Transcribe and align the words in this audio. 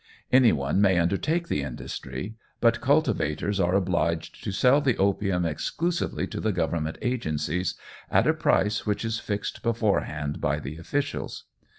Any 0.31 0.51
one 0.51 0.81
may 0.81 0.97
undertake 0.97 1.47
the 1.47 1.61
industry, 1.61 2.33
but 2.59 2.81
cultivators 2.81 3.59
are 3.59 3.75
obliged 3.75 4.43
to 4.43 4.51
sell 4.51 4.81
the 4.81 4.97
opium 4.97 5.45
exclusively 5.45 6.25
to 6.25 6.39
the 6.39 6.51
Government 6.51 6.97
agencies, 7.03 7.75
at 8.09 8.25
a 8.25 8.33
price 8.33 8.83
which 8.87 9.05
is 9.05 9.19
fixed 9.19 9.61
beforehand 9.61 10.41
by 10.41 10.57
the 10.57 10.75
officials. 10.77 11.43